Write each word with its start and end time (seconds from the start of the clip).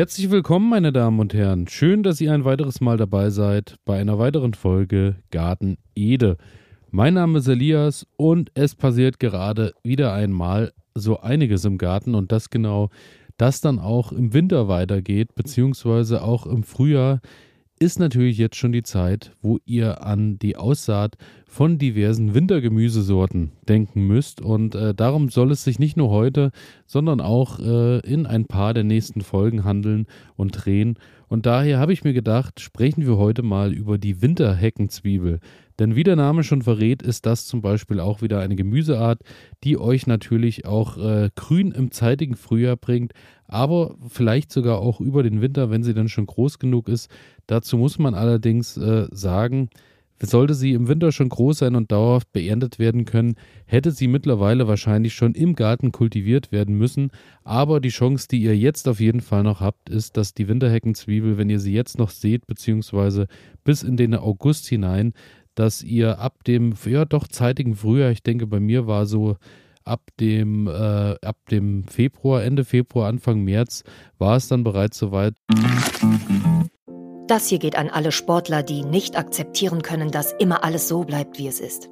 Herzlich 0.00 0.30
willkommen, 0.30 0.70
meine 0.70 0.92
Damen 0.92 1.20
und 1.20 1.34
Herren. 1.34 1.68
Schön, 1.68 2.02
dass 2.02 2.22
ihr 2.22 2.32
ein 2.32 2.46
weiteres 2.46 2.80
Mal 2.80 2.96
dabei 2.96 3.28
seid 3.28 3.76
bei 3.84 4.00
einer 4.00 4.18
weiteren 4.18 4.54
Folge 4.54 5.16
Garten 5.30 5.76
Ede. 5.94 6.38
Mein 6.90 7.12
Name 7.12 7.40
ist 7.40 7.48
Elias 7.48 8.06
und 8.16 8.50
es 8.54 8.74
passiert 8.74 9.20
gerade 9.20 9.74
wieder 9.82 10.14
einmal 10.14 10.72
so 10.94 11.20
einiges 11.20 11.66
im 11.66 11.76
Garten 11.76 12.14
und 12.14 12.32
das 12.32 12.48
genau, 12.48 12.88
dass 13.36 13.60
dann 13.60 13.78
auch 13.78 14.10
im 14.10 14.32
Winter 14.32 14.68
weitergeht, 14.68 15.34
beziehungsweise 15.34 16.24
auch 16.24 16.46
im 16.46 16.62
Frühjahr 16.62 17.20
ist 17.82 17.98
natürlich 17.98 18.36
jetzt 18.36 18.56
schon 18.56 18.72
die 18.72 18.82
Zeit, 18.82 19.32
wo 19.40 19.58
ihr 19.64 20.04
an 20.04 20.38
die 20.38 20.56
Aussaat 20.56 21.16
von 21.46 21.78
diversen 21.78 22.34
Wintergemüsesorten 22.34 23.52
denken 23.66 24.06
müsst. 24.06 24.42
Und 24.42 24.74
äh, 24.74 24.94
darum 24.94 25.30
soll 25.30 25.50
es 25.50 25.64
sich 25.64 25.78
nicht 25.78 25.96
nur 25.96 26.10
heute, 26.10 26.50
sondern 26.86 27.22
auch 27.22 27.58
äh, 27.58 28.00
in 28.00 28.26
ein 28.26 28.44
paar 28.44 28.74
der 28.74 28.84
nächsten 28.84 29.22
Folgen 29.22 29.64
handeln 29.64 30.06
und 30.36 30.50
drehen. 30.50 30.98
Und 31.28 31.46
daher 31.46 31.78
habe 31.78 31.94
ich 31.94 32.04
mir 32.04 32.12
gedacht, 32.12 32.60
sprechen 32.60 33.06
wir 33.06 33.16
heute 33.16 33.42
mal 33.42 33.72
über 33.72 33.96
die 33.96 34.20
Winterheckenzwiebel. 34.20 35.40
Denn 35.80 35.96
wie 35.96 36.04
der 36.04 36.14
Name 36.14 36.44
schon 36.44 36.60
verrät, 36.60 37.00
ist 37.00 37.24
das 37.24 37.46
zum 37.46 37.62
Beispiel 37.62 38.00
auch 38.00 38.20
wieder 38.20 38.38
eine 38.38 38.54
Gemüseart, 38.54 39.22
die 39.64 39.78
euch 39.78 40.06
natürlich 40.06 40.66
auch 40.66 40.98
äh, 40.98 41.30
grün 41.34 41.72
im 41.72 41.90
zeitigen 41.90 42.36
Frühjahr 42.36 42.76
bringt, 42.76 43.14
aber 43.48 43.96
vielleicht 44.08 44.52
sogar 44.52 44.78
auch 44.78 45.00
über 45.00 45.22
den 45.22 45.40
Winter, 45.40 45.70
wenn 45.70 45.82
sie 45.82 45.94
dann 45.94 46.10
schon 46.10 46.26
groß 46.26 46.58
genug 46.58 46.86
ist. 46.86 47.10
Dazu 47.46 47.78
muss 47.78 47.98
man 47.98 48.14
allerdings 48.14 48.76
äh, 48.76 49.08
sagen, 49.10 49.70
sollte 50.22 50.54
sie 50.54 50.72
im 50.72 50.86
Winter 50.88 51.12
schon 51.12 51.30
groß 51.30 51.58
sein 51.58 51.74
und 51.74 51.90
dauerhaft 51.90 52.32
beerntet 52.32 52.78
werden 52.78 53.04
können, 53.04 53.36
hätte 53.64 53.90
sie 53.90 54.06
mittlerweile 54.06 54.68
wahrscheinlich 54.68 55.14
schon 55.14 55.34
im 55.34 55.54
Garten 55.54 55.92
kultiviert 55.92 56.52
werden 56.52 56.76
müssen. 56.76 57.10
Aber 57.42 57.80
die 57.80 57.88
Chance, 57.88 58.28
die 58.30 58.42
ihr 58.42 58.56
jetzt 58.56 58.86
auf 58.86 59.00
jeden 59.00 59.22
Fall 59.22 59.42
noch 59.42 59.60
habt, 59.60 59.88
ist, 59.88 60.16
dass 60.16 60.34
die 60.34 60.48
Winterheckenzwiebel, 60.48 61.38
wenn 61.38 61.48
ihr 61.48 61.60
sie 61.60 61.72
jetzt 61.72 61.98
noch 61.98 62.10
seht, 62.10 62.46
beziehungsweise 62.46 63.28
bis 63.64 63.82
in 63.82 63.96
den 63.96 64.14
August 64.14 64.68
hinein, 64.68 65.14
dass 65.60 65.82
ihr 65.82 66.18
ab 66.18 66.42
dem, 66.44 66.72
ja 66.86 67.04
doch 67.04 67.28
zeitigen 67.28 67.76
Frühjahr, 67.76 68.10
ich 68.10 68.22
denke 68.22 68.46
bei 68.46 68.60
mir 68.60 68.86
war 68.86 69.04
so 69.04 69.36
ab 69.84 70.00
dem, 70.18 70.66
äh, 70.66 71.16
ab 71.22 71.36
dem 71.50 71.84
Februar, 71.84 72.42
Ende 72.42 72.64
Februar, 72.64 73.08
Anfang 73.08 73.42
März, 73.42 73.84
war 74.16 74.36
es 74.36 74.48
dann 74.48 74.64
bereits 74.64 74.96
soweit. 74.96 75.34
Das 77.26 77.48
hier 77.48 77.58
geht 77.58 77.76
an 77.76 77.90
alle 77.90 78.10
Sportler, 78.10 78.62
die 78.62 78.84
nicht 78.84 79.18
akzeptieren 79.18 79.82
können, 79.82 80.10
dass 80.10 80.32
immer 80.32 80.64
alles 80.64 80.88
so 80.88 81.04
bleibt, 81.04 81.38
wie 81.38 81.48
es 81.48 81.60
ist. 81.60 81.90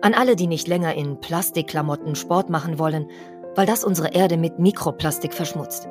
An 0.00 0.14
alle, 0.14 0.34
die 0.34 0.46
nicht 0.46 0.66
länger 0.66 0.94
in 0.94 1.20
Plastikklamotten 1.20 2.14
Sport 2.14 2.48
machen 2.48 2.78
wollen, 2.78 3.06
weil 3.54 3.66
das 3.66 3.84
unsere 3.84 4.14
Erde 4.14 4.38
mit 4.38 4.58
Mikroplastik 4.58 5.34
verschmutzt. 5.34 5.88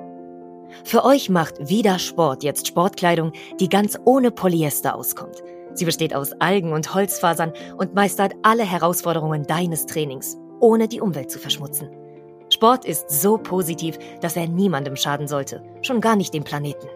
Für 0.83 1.05
euch 1.05 1.29
macht 1.29 1.69
wieder 1.69 1.99
Sport 1.99 2.43
jetzt 2.43 2.67
Sportkleidung, 2.67 3.33
die 3.59 3.69
ganz 3.69 3.99
ohne 4.03 4.31
Polyester 4.31 4.95
auskommt. 4.95 5.43
Sie 5.73 5.85
besteht 5.85 6.15
aus 6.15 6.33
Algen 6.33 6.73
und 6.73 6.93
Holzfasern 6.93 7.53
und 7.77 7.93
meistert 7.93 8.33
alle 8.43 8.63
Herausforderungen 8.63 9.43
deines 9.43 9.85
Trainings, 9.85 10.37
ohne 10.59 10.87
die 10.87 11.01
Umwelt 11.01 11.31
zu 11.31 11.39
verschmutzen. 11.39 11.89
Sport 12.49 12.85
ist 12.85 13.09
so 13.09 13.37
positiv, 13.37 13.97
dass 14.21 14.35
er 14.35 14.47
niemandem 14.47 14.95
schaden 14.95 15.27
sollte, 15.27 15.63
schon 15.81 16.01
gar 16.01 16.15
nicht 16.15 16.33
dem 16.33 16.43
Planeten. 16.43 16.87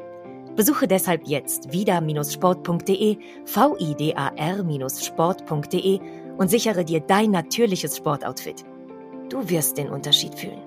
Besuche 0.56 0.88
deshalb 0.88 1.28
jetzt 1.28 1.72
vida-sport.de, 1.72 3.18
vidar-sport.de 3.46 6.00
und 6.38 6.50
sichere 6.50 6.86
dir 6.86 7.00
dein 7.00 7.32
natürliches 7.32 7.98
Sportoutfit. 7.98 8.64
Du 9.30 9.50
wirst 9.50 9.78
den 9.78 9.90
Unterschied 9.90 10.36
fühlen. 10.36 10.62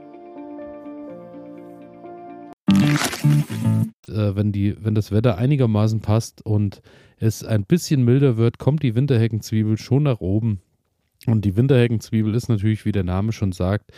Äh, 4.11 4.37
wenn, 4.37 4.53
die, 4.53 4.77
wenn 4.81 4.95
das 4.95 5.13
Wetter 5.13 5.39
einigermaßen 5.39 6.01
passt 6.01 6.45
und 6.45 6.83
es 7.19 7.45
ein 7.45 7.65
bisschen 7.65 8.05
milder 8.05 8.37
wird, 8.37 8.59
kommt 8.59 8.83
die 8.83 8.95
Winterheckenzwiebel 8.95 9.79
schon 9.79 10.05
nach 10.05 10.21
oben. 10.21 10.61
Und 11.27 11.45
die 11.45 11.57
Winterheckenzwiebel 11.57 12.35
ist 12.35 12.49
natürlich, 12.49 12.85
wie 12.85 12.93
der 12.93 13.05
Name 13.05 13.33
schon 13.33 13.53
sagt, 13.53 13.93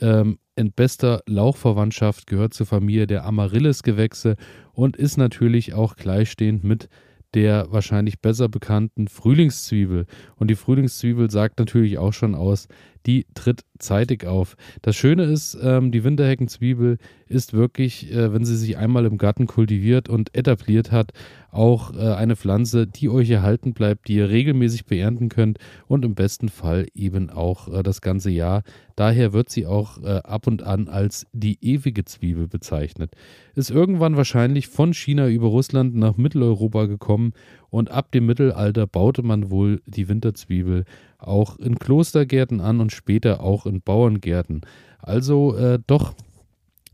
ähm, 0.00 0.38
in 0.56 0.72
bester 0.72 1.22
Lauchverwandtschaft, 1.26 2.26
gehört 2.26 2.54
zur 2.54 2.66
Familie 2.66 3.06
der 3.06 3.24
Amaryllis-Gewächse 3.24 4.36
und 4.72 4.96
ist 4.96 5.16
natürlich 5.16 5.74
auch 5.74 5.96
gleichstehend 5.96 6.64
mit 6.64 6.88
der 7.34 7.66
wahrscheinlich 7.70 8.20
besser 8.20 8.48
bekannten 8.48 9.08
Frühlingszwiebel. 9.08 10.06
Und 10.36 10.48
die 10.48 10.54
Frühlingszwiebel 10.54 11.30
sagt 11.30 11.58
natürlich 11.58 11.98
auch 11.98 12.12
schon 12.12 12.34
aus, 12.34 12.68
die 13.06 13.26
tritt 13.34 13.64
zeitig 13.78 14.24
auf. 14.24 14.56
Das 14.82 14.96
Schöne 14.96 15.24
ist, 15.24 15.56
ähm, 15.62 15.92
die 15.92 16.04
Winterheckenzwiebel 16.04 16.98
ist 17.26 17.52
wirklich, 17.52 18.10
äh, 18.12 18.32
wenn 18.32 18.44
sie 18.44 18.56
sich 18.56 18.76
einmal 18.76 19.04
im 19.04 19.18
Garten 19.18 19.46
kultiviert 19.46 20.08
und 20.08 20.34
etabliert 20.34 20.92
hat, 20.92 21.12
auch 21.50 21.94
äh, 21.94 22.14
eine 22.14 22.36
Pflanze, 22.36 22.86
die 22.86 23.08
euch 23.08 23.30
erhalten 23.30 23.74
bleibt, 23.74 24.08
die 24.08 24.14
ihr 24.16 24.28
regelmäßig 24.28 24.86
beernten 24.86 25.28
könnt 25.28 25.58
und 25.86 26.04
im 26.04 26.14
besten 26.14 26.48
Fall 26.48 26.86
eben 26.94 27.30
auch 27.30 27.68
äh, 27.68 27.82
das 27.82 28.00
ganze 28.00 28.30
Jahr. 28.30 28.62
Daher 28.96 29.32
wird 29.32 29.50
sie 29.50 29.66
auch 29.66 30.02
äh, 30.02 30.20
ab 30.24 30.46
und 30.46 30.62
an 30.62 30.88
als 30.88 31.26
die 31.32 31.58
ewige 31.60 32.04
Zwiebel 32.04 32.48
bezeichnet. 32.48 33.12
Ist 33.54 33.70
irgendwann 33.70 34.16
wahrscheinlich 34.16 34.68
von 34.68 34.94
China 34.94 35.28
über 35.28 35.48
Russland 35.48 35.94
nach 35.94 36.16
Mitteleuropa 36.16 36.86
gekommen 36.86 37.32
und 37.74 37.90
ab 37.90 38.12
dem 38.12 38.26
Mittelalter 38.26 38.86
baute 38.86 39.24
man 39.24 39.50
wohl 39.50 39.82
die 39.84 40.08
Winterzwiebel 40.08 40.84
auch 41.18 41.58
in 41.58 41.76
Klostergärten 41.76 42.60
an 42.60 42.78
und 42.78 42.92
später 42.92 43.40
auch 43.40 43.66
in 43.66 43.80
Bauerngärten. 43.80 44.60
Also 45.00 45.56
äh, 45.56 45.80
doch, 45.84 46.14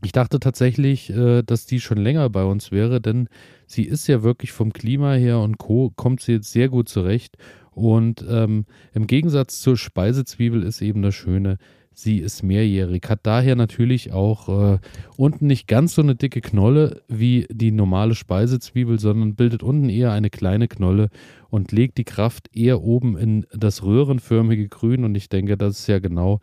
ich 0.03 0.11
dachte 0.11 0.39
tatsächlich, 0.39 1.11
äh, 1.11 1.43
dass 1.43 1.67
die 1.67 1.79
schon 1.79 1.99
länger 1.99 2.27
bei 2.31 2.43
uns 2.43 2.71
wäre, 2.71 2.99
denn 2.99 3.29
sie 3.67 3.83
ist 3.83 4.07
ja 4.07 4.23
wirklich 4.23 4.53
vom 4.53 4.73
Klima 4.73 5.13
her 5.13 5.37
und 5.37 5.59
Co. 5.59 5.91
kommt 5.95 6.21
sie 6.21 6.31
jetzt 6.31 6.51
sehr 6.51 6.67
gut 6.67 6.89
zurecht. 6.89 7.37
Und 7.69 8.25
ähm, 8.27 8.65
im 8.91 9.05
Gegensatz 9.05 9.61
zur 9.61 9.77
Speisezwiebel 9.77 10.63
ist 10.63 10.81
eben 10.81 11.03
das 11.03 11.13
Schöne, 11.13 11.59
Sie 11.93 12.19
ist 12.19 12.41
mehrjährig, 12.41 13.03
hat 13.09 13.19
daher 13.23 13.55
natürlich 13.55 14.13
auch 14.13 14.73
äh, 14.73 14.79
unten 15.17 15.47
nicht 15.47 15.67
ganz 15.67 15.93
so 15.95 16.01
eine 16.01 16.15
dicke 16.15 16.39
Knolle 16.39 17.01
wie 17.09 17.47
die 17.51 17.71
normale 17.71 18.15
Speisezwiebel, 18.15 18.97
sondern 18.97 19.35
bildet 19.35 19.61
unten 19.61 19.89
eher 19.89 20.13
eine 20.13 20.29
kleine 20.29 20.69
Knolle 20.69 21.09
und 21.49 21.73
legt 21.73 21.97
die 21.97 22.05
Kraft 22.05 22.49
eher 22.55 22.81
oben 22.81 23.17
in 23.17 23.45
das 23.53 23.83
röhrenförmige 23.83 24.69
Grün. 24.69 25.03
Und 25.03 25.15
ich 25.15 25.27
denke, 25.27 25.57
das 25.57 25.79
ist 25.79 25.87
ja 25.87 25.99
genau 25.99 26.39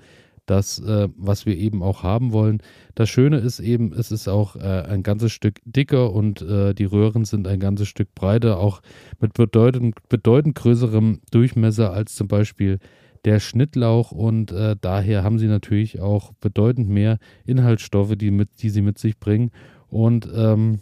das, 0.48 0.78
äh, 0.80 1.08
was 1.16 1.46
wir 1.46 1.56
eben 1.56 1.82
auch 1.82 2.02
haben 2.02 2.32
wollen. 2.32 2.62
Das 2.94 3.08
Schöne 3.08 3.38
ist 3.38 3.60
eben, 3.60 3.92
es 3.92 4.10
ist 4.10 4.28
auch 4.28 4.56
äh, 4.56 4.60
ein 4.60 5.02
ganzes 5.02 5.32
Stück 5.32 5.60
dicker 5.64 6.12
und 6.12 6.42
äh, 6.42 6.74
die 6.74 6.84
Röhren 6.84 7.24
sind 7.24 7.46
ein 7.46 7.60
ganzes 7.60 7.88
Stück 7.88 8.14
breiter, 8.14 8.58
auch 8.58 8.80
mit 9.20 9.34
bedeutend, 9.34 9.96
bedeutend 10.08 10.54
größerem 10.56 11.20
Durchmesser 11.30 11.92
als 11.92 12.14
zum 12.14 12.28
Beispiel 12.28 12.78
der 13.24 13.40
Schnittlauch 13.40 14.12
und 14.12 14.52
äh, 14.52 14.76
daher 14.80 15.22
haben 15.24 15.38
sie 15.38 15.48
natürlich 15.48 16.00
auch 16.00 16.32
bedeutend 16.40 16.88
mehr 16.88 17.18
Inhaltsstoffe, 17.44 18.16
die, 18.16 18.30
mit, 18.30 18.62
die 18.62 18.70
sie 18.70 18.82
mit 18.82 18.98
sich 18.98 19.18
bringen. 19.18 19.50
Und 19.88 20.28
ähm, 20.34 20.80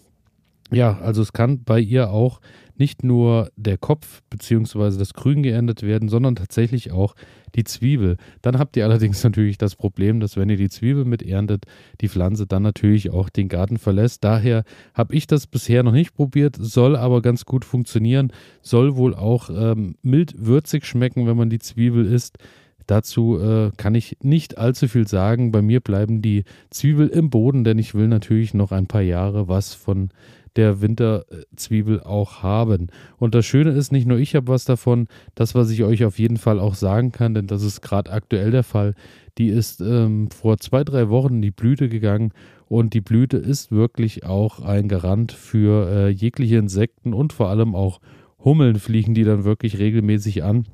ja, 0.72 0.98
also 0.98 1.22
es 1.22 1.32
kann 1.32 1.62
bei 1.64 1.78
ihr 1.78 2.10
auch 2.10 2.40
nicht 2.78 3.04
nur 3.04 3.50
der 3.56 3.78
Kopf 3.78 4.22
bzw. 4.30 4.98
das 4.98 5.14
Grün 5.14 5.42
geerntet 5.42 5.82
werden, 5.82 6.08
sondern 6.08 6.36
tatsächlich 6.36 6.92
auch 6.92 7.14
die 7.54 7.64
Zwiebel. 7.64 8.16
Dann 8.42 8.58
habt 8.58 8.76
ihr 8.76 8.84
allerdings 8.84 9.22
natürlich 9.24 9.58
das 9.58 9.76
Problem, 9.76 10.20
dass 10.20 10.36
wenn 10.36 10.50
ihr 10.50 10.56
die 10.56 10.68
Zwiebel 10.68 11.04
mit 11.04 11.22
erntet, 11.22 11.64
die 12.00 12.08
Pflanze 12.08 12.46
dann 12.46 12.62
natürlich 12.62 13.10
auch 13.10 13.28
den 13.28 13.48
Garten 13.48 13.78
verlässt. 13.78 14.24
Daher 14.24 14.64
habe 14.92 15.14
ich 15.14 15.26
das 15.26 15.46
bisher 15.46 15.82
noch 15.82 15.92
nicht 15.92 16.14
probiert, 16.14 16.56
soll 16.58 16.96
aber 16.96 17.22
ganz 17.22 17.44
gut 17.44 17.64
funktionieren, 17.64 18.32
soll 18.60 18.96
wohl 18.96 19.14
auch 19.14 19.48
ähm, 19.50 19.96
mild 20.02 20.34
würzig 20.36 20.84
schmecken, 20.84 21.26
wenn 21.26 21.36
man 21.36 21.50
die 21.50 21.60
Zwiebel 21.60 22.06
isst. 22.06 22.38
Dazu 22.86 23.40
äh, 23.40 23.72
kann 23.76 23.96
ich 23.96 24.18
nicht 24.22 24.58
allzu 24.58 24.86
viel 24.86 25.08
sagen. 25.08 25.50
Bei 25.50 25.60
mir 25.60 25.80
bleiben 25.80 26.22
die 26.22 26.44
Zwiebel 26.70 27.08
im 27.08 27.30
Boden, 27.30 27.64
denn 27.64 27.78
ich 27.78 27.94
will 27.94 28.06
natürlich 28.06 28.54
noch 28.54 28.70
ein 28.70 28.86
paar 28.86 29.00
Jahre 29.00 29.48
was 29.48 29.74
von 29.74 30.10
der 30.56 30.80
Winterzwiebel 30.80 32.02
auch 32.02 32.42
haben. 32.42 32.88
Und 33.18 33.34
das 33.34 33.46
Schöne 33.46 33.70
ist, 33.70 33.92
nicht 33.92 34.06
nur 34.06 34.18
ich 34.18 34.34
habe 34.34 34.48
was 34.48 34.64
davon, 34.64 35.08
das, 35.34 35.54
was 35.54 35.70
ich 35.70 35.84
euch 35.84 36.04
auf 36.04 36.18
jeden 36.18 36.36
Fall 36.36 36.58
auch 36.58 36.74
sagen 36.74 37.12
kann, 37.12 37.34
denn 37.34 37.46
das 37.46 37.62
ist 37.62 37.82
gerade 37.82 38.10
aktuell 38.10 38.50
der 38.50 38.62
Fall, 38.62 38.94
die 39.38 39.48
ist 39.48 39.80
ähm, 39.80 40.30
vor 40.30 40.58
zwei, 40.58 40.82
drei 40.82 41.08
Wochen 41.08 41.34
in 41.36 41.42
die 41.42 41.50
Blüte 41.50 41.88
gegangen 41.88 42.32
und 42.68 42.94
die 42.94 43.00
Blüte 43.00 43.36
ist 43.36 43.70
wirklich 43.70 44.24
auch 44.24 44.60
ein 44.60 44.88
Garant 44.88 45.32
für 45.32 45.88
äh, 45.88 46.08
jegliche 46.08 46.56
Insekten 46.56 47.12
und 47.12 47.32
vor 47.32 47.48
allem 47.48 47.74
auch 47.74 48.00
Hummeln 48.42 48.78
fliegen 48.78 49.14
die 49.14 49.24
dann 49.24 49.44
wirklich 49.44 49.78
regelmäßig 49.78 50.42
an. 50.42 50.66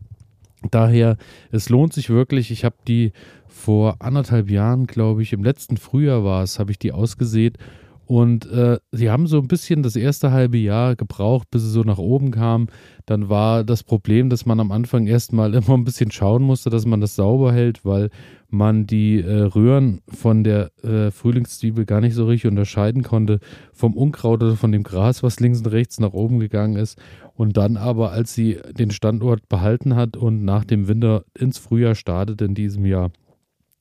Daher, 0.71 1.17
es 1.51 1.69
lohnt 1.69 1.93
sich 1.93 2.09
wirklich. 2.09 2.51
Ich 2.51 2.65
habe 2.65 2.77
die 2.87 3.13
vor 3.49 3.97
anderthalb 4.01 4.51
Jahren, 4.51 4.87
glaube 4.87 5.23
ich, 5.23 5.33
im 5.33 5.43
letzten 5.43 5.77
Frühjahr 5.77 6.25
war 6.25 6.43
es, 6.43 6.59
habe 6.59 6.71
ich 6.71 6.79
die 6.79 6.93
ausgesät 6.93 7.59
Und 8.07 8.47
äh, 8.51 8.79
sie 8.91 9.11
haben 9.11 9.27
so 9.27 9.39
ein 9.39 9.49
bisschen 9.49 9.83
das 9.83 9.97
erste 9.97 10.33
halbe 10.33 10.59
Jahr 10.59 10.97
gebraucht, 10.97 11.49
bis 11.51 11.63
sie 11.63 11.71
so 11.71 11.83
nach 11.83 11.99
oben 11.99 12.31
kamen. 12.31 12.69
Dann 13.07 13.29
war 13.29 13.65
das 13.65 13.83
Problem, 13.85 14.29
dass 14.29 14.45
man 14.45 14.61
am 14.61 14.73
Anfang 14.73 15.07
erstmal 15.07 15.55
immer 15.55 15.75
ein 15.75 15.85
bisschen 15.85 16.11
schauen 16.11 16.43
musste, 16.43 16.71
dass 16.71 16.85
man 16.85 17.01
das 17.01 17.15
sauber 17.15 17.53
hält, 17.53 17.85
weil 17.85 18.11
man 18.49 18.87
die 18.87 19.21
äh, 19.21 19.43
Röhren 19.43 20.03
von 20.09 20.45
der 20.45 20.71
äh, 20.85 21.11
Frühlingszwiebel 21.11 21.87
gar 21.87 22.03
nicht 22.03 22.15
so 22.15 22.27
richtig 22.27 22.51
unterscheiden 22.51 23.03
konnte 23.03 23.41
vom 23.73 23.95
Unkraut 23.95 24.43
oder 24.43 24.57
von 24.57 24.73
dem 24.73 24.83
Gras, 24.83 25.23
was 25.23 25.41
links 25.41 25.61
und 25.61 25.69
rechts 25.69 25.99
nach 25.99 26.13
oben 26.13 26.39
gegangen 26.39 26.77
ist. 26.77 26.99
Und 27.35 27.57
dann 27.57 27.79
aber, 27.79 28.13
als 28.13 28.35
sie 28.35 28.59
den 28.79 28.91
Standort 28.91 29.49
behalten 29.49 29.97
hat 29.97 30.19
und 30.19 30.45
nach 30.45 30.65
dem 30.65 30.87
Winter 30.87 31.25
ins 31.39 31.57
Frühjahr 31.57 31.95
startet 31.95 32.43
in 32.43 32.55
diesem 32.55 32.85
Jahr, 32.85 33.11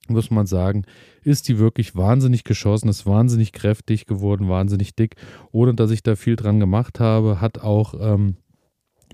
muss 0.07 0.31
man 0.31 0.45
sagen, 0.45 0.83
ist 1.23 1.47
die 1.47 1.59
wirklich 1.59 1.95
wahnsinnig 1.95 2.43
geschossen, 2.43 2.89
ist 2.89 3.05
wahnsinnig 3.05 3.53
kräftig 3.53 4.05
geworden, 4.05 4.49
wahnsinnig 4.49 4.95
dick, 4.95 5.15
ohne 5.51 5.73
dass 5.73 5.91
ich 5.91 6.03
da 6.03 6.15
viel 6.15 6.35
dran 6.35 6.59
gemacht 6.59 6.99
habe, 6.99 7.39
hat 7.39 7.59
auch 7.59 7.93
ähm, 7.99 8.35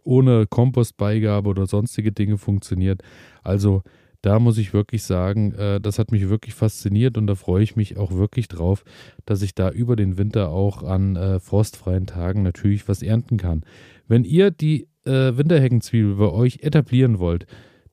ohne 0.04 0.48
Kompostbeigabe 0.48 1.50
oder 1.50 1.68
sonstige 1.68 2.12
Dinge 2.12 2.38
funktioniert. 2.38 3.02
Also 3.44 3.84
da 4.22 4.40
muss 4.40 4.58
ich 4.58 4.74
wirklich 4.74 5.04
sagen, 5.04 5.54
äh, 5.54 5.80
das 5.80 6.00
hat 6.00 6.12
mich 6.12 6.30
wirklich 6.30 6.56
fasziniert 6.56 7.18
und 7.18 7.28
da 7.28 7.36
freue 7.36 7.64
ich 7.64 7.76
mich 7.76 7.98
auch 7.98 8.12
wirklich 8.12 8.48
drauf, 8.48 8.84
dass 9.26 9.42
ich 9.42 9.54
da 9.54 9.70
über 9.70 9.96
den 9.96 10.18
Winter 10.18 10.50
auch 10.50 10.84
an 10.84 11.16
äh, 11.16 11.40
frostfreien 11.40 12.08
Tagen 12.08 12.42
natürlich 12.42 12.88
was 12.88 13.04
ernten 13.04 13.38
kann. 13.38 13.64
Wenn 14.08 14.24
ihr 14.24 14.52
die 14.52 14.88
äh, 15.06 15.38
Winterheckenzwiebel 15.38 16.16
bei 16.16 16.32
euch 16.32 16.60
etablieren 16.62 17.20
wollt, 17.20 17.46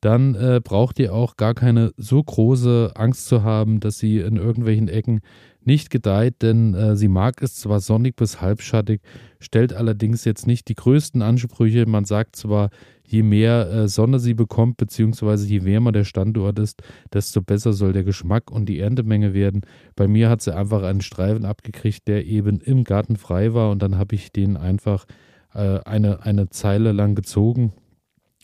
dann 0.05 0.35
äh, 0.35 0.61
braucht 0.63 0.99
ihr 0.99 1.15
auch 1.15 1.37
gar 1.37 1.55
keine 1.55 1.93
so 1.97 2.23
große 2.23 2.93
Angst 2.95 3.27
zu 3.27 3.43
haben, 3.43 3.81
dass 3.81 3.99
sie 3.99 4.19
in 4.19 4.37
irgendwelchen 4.37 4.89
Ecken 4.89 5.21
nicht 5.63 5.89
gedeiht, 5.89 6.43
denn 6.43 6.75
äh, 6.75 6.95
sie 6.95 7.09
mag 7.09 7.41
es 7.41 7.57
zwar 7.57 7.81
sonnig 7.81 8.15
bis 8.17 8.43
halbschattig, 8.43 9.01
stellt 9.41 9.73
allerdings 9.73 10.27
jetzt 10.27 10.47
nicht 10.47 10.69
die 10.69 10.75
größten 10.75 11.23
Ansprüche. 11.23 11.87
Man 11.87 12.05
sagt 12.05 12.37
zwar, 12.37 12.69
je 13.07 13.23
mehr 13.23 13.71
äh, 13.71 13.89
Sonne 13.89 14.19
sie 14.19 14.35
bekommt, 14.35 14.77
beziehungsweise 14.77 15.47
je 15.47 15.65
wärmer 15.65 15.93
der 15.93 16.05
Standort 16.05 16.59
ist, 16.59 16.83
desto 17.15 17.41
besser 17.41 17.73
soll 17.73 17.95
der 17.95 18.05
Geschmack 18.05 18.51
und 18.51 18.69
die 18.69 18.81
Erntemenge 18.81 19.33
werden. 19.33 19.63
Bei 19.97 20.07
mir 20.07 20.29
hat 20.29 20.43
sie 20.43 20.55
einfach 20.55 20.83
einen 20.83 21.01
Streifen 21.01 21.47
abgekriegt, 21.47 22.07
der 22.09 22.27
eben 22.27 22.61
im 22.61 22.85
Garten 22.85 23.17
frei 23.17 23.55
war 23.55 23.71
und 23.71 23.81
dann 23.81 23.97
habe 23.97 24.17
ich 24.17 24.33
den 24.33 24.59
einfach 24.59 25.07
äh, 25.55 25.79
eine, 25.87 26.25
eine 26.25 26.51
Zeile 26.51 26.93
lang 26.93 27.15
gezogen 27.15 27.73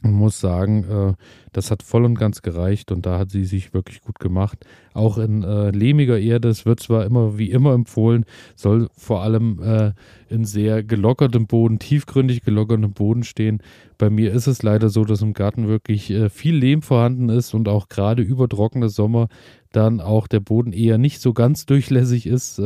und 0.03 0.13
muss 0.13 0.41
sagen, 0.41 0.85
äh, 0.85 1.15
das 1.53 1.71
hat 1.71 1.83
voll 1.83 2.05
und 2.05 2.15
ganz 2.15 2.43
gereicht 2.43 2.93
und 2.93 3.05
da 3.05 3.19
hat 3.19 3.31
sie 3.31 3.45
sich 3.45 3.75
wirklich 3.75 4.01
gut 4.01 4.19
gemacht. 4.19 4.65
Auch 4.95 5.19
in 5.19 5.43
äh, 5.43 5.71
lehmiger 5.71 6.19
Erde, 6.19 6.49
es 6.49 6.65
wird 6.65 6.81
zwar 6.81 7.05
immer 7.05 7.39
wie 7.39 7.51
immer 7.51 7.75
empfohlen, 7.75 8.25
soll 8.57 8.89
vor 8.97 9.23
allem 9.23 9.61
äh, 9.63 9.93
in 10.29 10.45
sehr 10.45 10.83
gelockertem 10.83 11.47
Boden, 11.47 11.79
tiefgründig 11.79 12.43
gelockertem 12.43 12.93
Boden 12.93 13.25
stehen. 13.25 13.63
Bei 13.99 14.09
mir 14.09 14.33
ist 14.33 14.47
es 14.47 14.63
leider 14.63 14.89
so, 14.89 15.05
dass 15.05 15.21
im 15.21 15.35
Garten 15.35 15.69
wirklich 15.69 16.15
viel 16.31 16.55
Lehm 16.55 16.81
vorhanden 16.81 17.29
ist 17.29 17.53
und 17.53 17.69
auch 17.69 17.91
gerade 17.91 18.23
über 18.23 18.49
trockene 18.49 18.89
Sommer 18.89 19.29
dann 19.73 20.01
auch 20.01 20.27
der 20.27 20.41
Boden 20.41 20.73
eher 20.73 20.97
nicht 20.97 21.21
so 21.21 21.35
ganz 21.35 21.67
durchlässig 21.67 22.27
ist. 22.27 22.59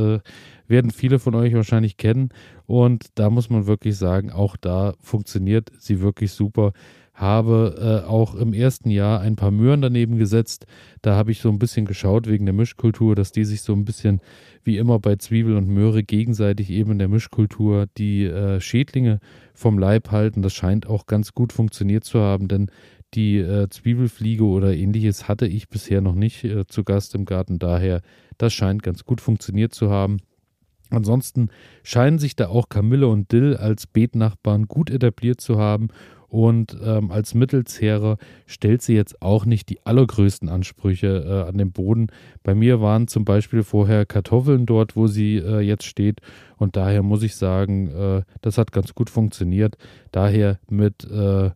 Werden 0.68 0.90
viele 0.92 1.18
von 1.18 1.34
euch 1.34 1.52
wahrscheinlich 1.54 1.96
kennen 1.96 2.28
und 2.66 3.06
da 3.16 3.30
muss 3.30 3.50
man 3.50 3.66
wirklich 3.66 3.96
sagen, 3.96 4.30
auch 4.30 4.56
da 4.56 4.94
funktioniert 5.00 5.72
sie 5.78 6.00
wirklich 6.00 6.30
super 6.30 6.72
habe 7.14 8.02
äh, 8.04 8.08
auch 8.08 8.34
im 8.34 8.52
ersten 8.52 8.90
Jahr 8.90 9.20
ein 9.20 9.36
paar 9.36 9.52
Möhren 9.52 9.80
daneben 9.80 10.18
gesetzt. 10.18 10.66
Da 11.00 11.14
habe 11.14 11.30
ich 11.30 11.40
so 11.40 11.48
ein 11.48 11.60
bisschen 11.60 11.86
geschaut 11.86 12.28
wegen 12.28 12.44
der 12.44 12.54
Mischkultur, 12.54 13.14
dass 13.14 13.30
die 13.30 13.44
sich 13.44 13.62
so 13.62 13.72
ein 13.72 13.84
bisschen 13.84 14.20
wie 14.64 14.78
immer 14.78 14.98
bei 14.98 15.16
Zwiebel 15.16 15.56
und 15.56 15.68
Möhre 15.68 16.02
gegenseitig 16.02 16.70
eben 16.70 16.92
in 16.92 16.98
der 16.98 17.08
Mischkultur 17.08 17.86
die 17.96 18.24
äh, 18.24 18.60
Schädlinge 18.60 19.20
vom 19.54 19.78
Leib 19.78 20.10
halten. 20.10 20.42
Das 20.42 20.54
scheint 20.54 20.88
auch 20.88 21.06
ganz 21.06 21.34
gut 21.34 21.52
funktioniert 21.52 22.02
zu 22.02 22.20
haben, 22.20 22.48
denn 22.48 22.68
die 23.14 23.38
äh, 23.38 23.68
Zwiebelfliege 23.68 24.44
oder 24.44 24.74
ähnliches 24.74 25.28
hatte 25.28 25.46
ich 25.46 25.68
bisher 25.68 26.00
noch 26.00 26.16
nicht 26.16 26.42
äh, 26.42 26.66
zu 26.66 26.82
Gast 26.82 27.14
im 27.14 27.26
Garten. 27.26 27.60
Daher, 27.60 28.00
das 28.38 28.52
scheint 28.52 28.82
ganz 28.82 29.04
gut 29.04 29.20
funktioniert 29.20 29.72
zu 29.72 29.88
haben. 29.88 30.16
Ansonsten 30.90 31.48
scheinen 31.82 32.18
sich 32.18 32.36
da 32.36 32.48
auch 32.48 32.68
Kamille 32.68 33.08
und 33.08 33.32
Dill 33.32 33.56
als 33.56 33.86
Beetnachbarn 33.86 34.66
gut 34.66 34.90
etabliert 34.90 35.40
zu 35.40 35.58
haben 35.58 35.88
und 36.34 36.76
ähm, 36.84 37.12
als 37.12 37.32
Mittelzehrer 37.34 38.18
stellt 38.48 38.82
sie 38.82 38.96
jetzt 38.96 39.22
auch 39.22 39.46
nicht 39.46 39.68
die 39.68 39.86
allergrößten 39.86 40.48
Ansprüche 40.48 41.24
äh, 41.24 41.48
an 41.48 41.58
den 41.58 41.70
Boden. 41.70 42.08
Bei 42.42 42.56
mir 42.56 42.80
waren 42.80 43.06
zum 43.06 43.24
Beispiel 43.24 43.62
vorher 43.62 44.04
Kartoffeln 44.04 44.66
dort, 44.66 44.96
wo 44.96 45.06
sie 45.06 45.36
äh, 45.36 45.60
jetzt 45.60 45.84
steht. 45.84 46.20
Und 46.56 46.74
daher 46.74 47.04
muss 47.04 47.22
ich 47.22 47.36
sagen, 47.36 47.86
äh, 47.86 48.22
das 48.42 48.58
hat 48.58 48.72
ganz 48.72 48.96
gut 48.96 49.10
funktioniert. 49.10 49.76
Daher 50.10 50.58
mit 50.68 51.08
äh, 51.08 51.52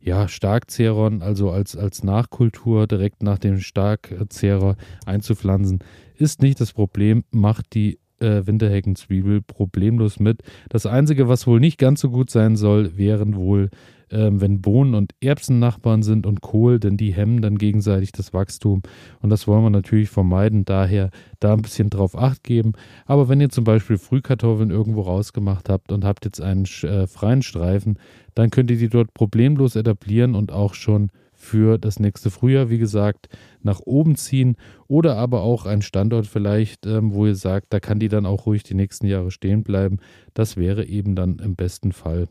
ja, 0.00 0.28
Starkzehrern, 0.28 1.20
also 1.20 1.50
als, 1.50 1.76
als 1.76 2.02
Nachkultur 2.02 2.86
direkt 2.86 3.22
nach 3.22 3.38
dem 3.38 3.58
Starkzehrer 3.58 4.76
einzupflanzen, 5.04 5.80
ist 6.16 6.40
nicht 6.40 6.58
das 6.58 6.72
Problem, 6.72 7.24
macht 7.32 7.74
die 7.74 7.98
äh, 8.22 8.46
Winterheckenzwiebel 8.46 9.42
problemlos 9.42 10.20
mit. 10.20 10.42
Das 10.70 10.86
Einzige, 10.86 11.28
was 11.28 11.46
wohl 11.46 11.60
nicht 11.60 11.76
ganz 11.76 12.00
so 12.00 12.08
gut 12.08 12.30
sein 12.30 12.56
soll, 12.56 12.96
wären 12.96 13.36
wohl 13.36 13.68
ähm, 14.12 14.40
wenn 14.40 14.60
Bohnen 14.60 14.94
und 14.94 15.14
Erbsen 15.20 15.58
Nachbarn 15.58 16.02
sind 16.02 16.26
und 16.26 16.40
Kohl, 16.40 16.78
denn 16.78 16.96
die 16.96 17.12
hemmen 17.12 17.42
dann 17.42 17.58
gegenseitig 17.58 18.12
das 18.12 18.32
Wachstum. 18.32 18.82
Und 19.20 19.30
das 19.30 19.46
wollen 19.46 19.64
wir 19.64 19.70
natürlich 19.70 20.10
vermeiden. 20.10 20.64
Daher 20.64 21.10
da 21.40 21.52
ein 21.54 21.62
bisschen 21.62 21.90
drauf 21.90 22.16
acht 22.16 22.44
geben. 22.44 22.72
Aber 23.06 23.28
wenn 23.28 23.40
ihr 23.40 23.48
zum 23.48 23.64
Beispiel 23.64 23.98
Frühkartoffeln 23.98 24.70
irgendwo 24.70 25.02
rausgemacht 25.02 25.68
habt 25.68 25.92
und 25.92 26.04
habt 26.04 26.24
jetzt 26.24 26.40
einen 26.40 26.64
äh, 26.82 27.06
freien 27.06 27.42
Streifen, 27.42 27.98
dann 28.34 28.50
könnt 28.50 28.70
ihr 28.70 28.78
die 28.78 28.88
dort 28.88 29.14
problemlos 29.14 29.76
etablieren 29.76 30.34
und 30.34 30.52
auch 30.52 30.74
schon 30.74 31.10
für 31.42 31.76
das 31.76 31.98
nächste 31.98 32.30
Frühjahr, 32.30 32.70
wie 32.70 32.78
gesagt, 32.78 33.28
nach 33.62 33.80
oben 33.80 34.14
ziehen 34.14 34.56
oder 34.86 35.16
aber 35.16 35.42
auch 35.42 35.66
ein 35.66 35.82
Standort 35.82 36.28
vielleicht, 36.28 36.86
ähm, 36.86 37.12
wo 37.12 37.26
ihr 37.26 37.34
sagt, 37.34 37.66
da 37.70 37.80
kann 37.80 37.98
die 37.98 38.08
dann 38.08 38.26
auch 38.26 38.46
ruhig 38.46 38.62
die 38.62 38.74
nächsten 38.74 39.06
Jahre 39.06 39.32
stehen 39.32 39.64
bleiben. 39.64 39.98
Das 40.34 40.56
wäre 40.56 40.84
eben 40.86 41.16
dann 41.16 41.40
im 41.40 41.56
besten 41.56 41.90
Fall 41.90 42.28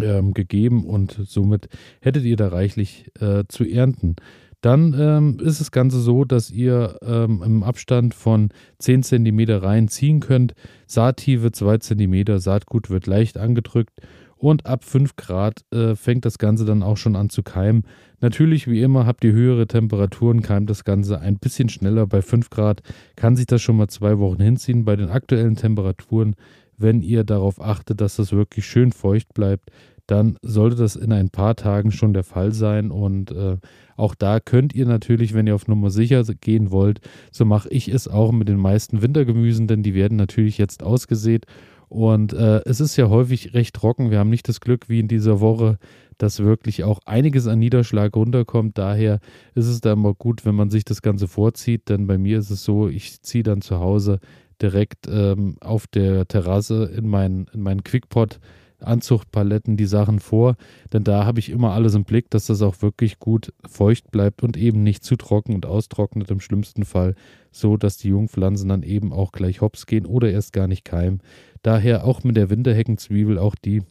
ähm, 0.00 0.34
gegeben 0.34 0.84
und 0.84 1.20
somit 1.26 1.68
hättet 2.00 2.24
ihr 2.24 2.36
da 2.36 2.48
reichlich 2.48 3.10
äh, 3.20 3.44
zu 3.48 3.64
ernten. 3.64 4.16
Dann 4.62 4.94
ähm, 4.96 5.38
ist 5.40 5.60
das 5.60 5.72
Ganze 5.72 6.00
so, 6.00 6.24
dass 6.24 6.50
ihr 6.50 6.96
ähm, 7.02 7.42
im 7.44 7.62
Abstand 7.64 8.14
von 8.14 8.50
10 8.78 9.02
cm 9.02 9.40
reinziehen 9.50 10.20
könnt. 10.20 10.54
Saattiefe 10.86 11.50
2 11.50 11.78
cm, 11.78 12.38
Saatgut 12.38 12.88
wird 12.88 13.08
leicht 13.08 13.38
angedrückt 13.38 14.00
und 14.36 14.66
ab 14.66 14.84
5 14.84 15.16
Grad 15.16 15.64
äh, 15.72 15.96
fängt 15.96 16.24
das 16.24 16.38
Ganze 16.38 16.64
dann 16.64 16.84
auch 16.84 16.96
schon 16.96 17.16
an 17.16 17.28
zu 17.28 17.42
keimen. 17.42 17.84
Natürlich, 18.20 18.68
wie 18.68 18.82
immer, 18.82 19.04
habt 19.04 19.24
ihr 19.24 19.32
höhere 19.32 19.66
Temperaturen, 19.66 20.42
keimt 20.42 20.70
das 20.70 20.84
Ganze 20.84 21.20
ein 21.20 21.38
bisschen 21.38 21.68
schneller. 21.68 22.06
Bei 22.06 22.22
5 22.22 22.50
Grad 22.50 22.82
kann 23.16 23.34
sich 23.34 23.46
das 23.46 23.62
schon 23.62 23.76
mal 23.76 23.88
zwei 23.88 24.18
Wochen 24.18 24.40
hinziehen. 24.40 24.84
Bei 24.84 24.94
den 24.94 25.10
aktuellen 25.10 25.56
Temperaturen 25.56 26.36
wenn 26.82 27.00
ihr 27.00 27.24
darauf 27.24 27.60
achtet, 27.60 28.00
dass 28.00 28.16
das 28.16 28.32
wirklich 28.32 28.66
schön 28.66 28.92
feucht 28.92 29.32
bleibt, 29.34 29.70
dann 30.06 30.36
sollte 30.42 30.76
das 30.76 30.96
in 30.96 31.12
ein 31.12 31.30
paar 31.30 31.54
Tagen 31.56 31.92
schon 31.92 32.12
der 32.12 32.24
Fall 32.24 32.52
sein. 32.52 32.90
Und 32.90 33.30
äh, 33.30 33.56
auch 33.96 34.14
da 34.14 34.40
könnt 34.40 34.74
ihr 34.74 34.86
natürlich, 34.86 35.32
wenn 35.32 35.46
ihr 35.46 35.54
auf 35.54 35.68
Nummer 35.68 35.90
sicher 35.90 36.22
gehen 36.40 36.70
wollt, 36.70 37.00
so 37.30 37.44
mache 37.44 37.68
ich 37.68 37.88
es 37.88 38.08
auch 38.08 38.32
mit 38.32 38.48
den 38.48 38.58
meisten 38.58 39.00
Wintergemüsen, 39.00 39.68
denn 39.68 39.82
die 39.82 39.94
werden 39.94 40.16
natürlich 40.16 40.58
jetzt 40.58 40.82
ausgesät. 40.82 41.46
Und 41.88 42.32
äh, 42.32 42.62
es 42.64 42.80
ist 42.80 42.96
ja 42.96 43.10
häufig 43.10 43.54
recht 43.54 43.74
trocken. 43.74 44.10
Wir 44.10 44.18
haben 44.18 44.30
nicht 44.30 44.48
das 44.48 44.60
Glück 44.60 44.88
wie 44.88 45.00
in 45.00 45.08
dieser 45.08 45.40
Woche, 45.40 45.78
dass 46.18 46.40
wirklich 46.40 46.84
auch 46.84 47.00
einiges 47.04 47.46
an 47.46 47.58
Niederschlag 47.58 48.16
runterkommt. 48.16 48.78
Daher 48.78 49.20
ist 49.54 49.66
es 49.66 49.80
da 49.82 49.92
immer 49.92 50.14
gut, 50.14 50.44
wenn 50.46 50.54
man 50.54 50.70
sich 50.70 50.84
das 50.84 51.02
Ganze 51.02 51.28
vorzieht. 51.28 51.90
Denn 51.90 52.06
bei 52.06 52.16
mir 52.16 52.38
ist 52.38 52.50
es 52.50 52.64
so, 52.64 52.88
ich 52.88 53.20
ziehe 53.22 53.44
dann 53.44 53.60
zu 53.60 53.78
Hause 53.78 54.20
direkt 54.62 55.08
ähm, 55.08 55.56
auf 55.60 55.86
der 55.86 56.26
Terrasse 56.26 56.84
in 56.96 57.08
meinen 57.08 57.46
in 57.52 57.60
mein 57.60 57.82
Quickpot 57.82 58.38
Anzuchtpaletten 58.82 59.76
die 59.76 59.86
Sachen 59.86 60.18
vor, 60.18 60.56
denn 60.92 61.04
da 61.04 61.24
habe 61.24 61.38
ich 61.38 61.50
immer 61.50 61.72
alles 61.72 61.94
im 61.94 62.04
Blick, 62.04 62.30
dass 62.30 62.46
das 62.46 62.62
auch 62.62 62.82
wirklich 62.82 63.18
gut 63.18 63.52
feucht 63.66 64.10
bleibt 64.10 64.42
und 64.42 64.56
eben 64.56 64.82
nicht 64.82 65.04
zu 65.04 65.16
trocken 65.16 65.54
und 65.54 65.66
austrocknet 65.66 66.30
im 66.30 66.40
schlimmsten 66.40 66.84
Fall, 66.84 67.14
so 67.50 67.76
dass 67.76 67.96
die 67.96 68.08
Jungpflanzen 68.08 68.68
dann 68.68 68.82
eben 68.82 69.12
auch 69.12 69.32
gleich 69.32 69.60
hops 69.60 69.86
gehen 69.86 70.06
oder 70.06 70.30
erst 70.30 70.52
gar 70.52 70.66
nicht 70.66 70.84
keimen. 70.84 71.22
Daher 71.62 72.04
auch 72.04 72.24
mit 72.24 72.36
der 72.36 72.50
Winterheckenzwiebel, 72.50 73.38
auch 73.38 73.54
die 73.54 73.82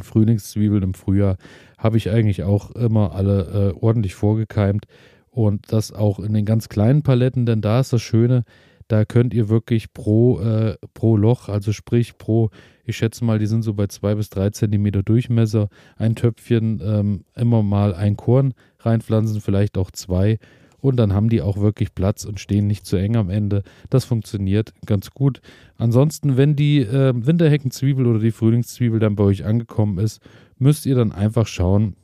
Frühlingszwiebeln 0.00 0.82
im 0.82 0.94
Frühjahr, 0.94 1.36
habe 1.78 1.96
ich 1.96 2.10
eigentlich 2.10 2.42
auch 2.42 2.70
immer 2.72 3.14
alle 3.14 3.74
äh, 3.74 3.78
ordentlich 3.78 4.14
vorgekeimt 4.14 4.86
und 5.30 5.72
das 5.72 5.92
auch 5.92 6.18
in 6.18 6.32
den 6.32 6.44
ganz 6.44 6.68
kleinen 6.68 7.02
Paletten, 7.02 7.46
denn 7.46 7.60
da 7.60 7.80
ist 7.80 7.92
das 7.92 8.02
Schöne, 8.02 8.44
da 8.88 9.04
könnt 9.04 9.34
ihr 9.34 9.48
wirklich 9.48 9.92
pro, 9.92 10.40
äh, 10.40 10.76
pro 10.92 11.16
Loch, 11.16 11.48
also 11.48 11.72
sprich 11.72 12.18
pro, 12.18 12.50
ich 12.84 12.96
schätze 12.96 13.24
mal, 13.24 13.38
die 13.38 13.46
sind 13.46 13.62
so 13.62 13.74
bei 13.74 13.86
zwei 13.86 14.14
bis 14.14 14.30
drei 14.30 14.50
Zentimeter 14.50 15.02
Durchmesser, 15.02 15.68
ein 15.96 16.14
Töpfchen, 16.14 16.80
ähm, 16.84 17.24
immer 17.34 17.62
mal 17.62 17.94
ein 17.94 18.16
Korn 18.16 18.54
reinpflanzen, 18.80 19.40
vielleicht 19.40 19.78
auch 19.78 19.90
zwei. 19.90 20.38
und 20.80 20.96
dann 20.96 21.14
haben 21.14 21.30
die 21.30 21.40
auch 21.40 21.56
wirklich 21.56 21.94
Platz 21.94 22.26
und 22.26 22.40
stehen 22.40 22.66
nicht 22.66 22.84
zu 22.84 22.96
eng 22.96 23.16
am 23.16 23.30
Ende. 23.30 23.62
Das 23.88 24.04
funktioniert 24.04 24.74
ganz 24.84 25.12
gut. 25.12 25.40
Ansonsten, 25.78 26.36
wenn 26.36 26.56
die 26.56 26.80
äh, 26.80 27.14
Winterheckenzwiebel 27.16 28.06
oder 28.06 28.18
die 28.18 28.32
Frühlingszwiebel 28.32 29.00
dann 29.00 29.16
bei 29.16 29.24
euch 29.24 29.46
angekommen 29.46 29.96
ist, 29.96 30.20
müsst 30.58 30.84
ihr 30.84 30.94
dann 30.94 31.10
einfach 31.10 31.46
schauen, 31.46 31.96